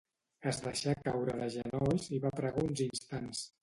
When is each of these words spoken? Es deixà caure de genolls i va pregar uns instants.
Es 0.51 0.61
deixà 0.67 0.95
caure 1.09 1.37
de 1.43 1.51
genolls 1.59 2.11
i 2.19 2.23
va 2.27 2.35
pregar 2.43 2.69
uns 2.69 2.87
instants. 2.93 3.51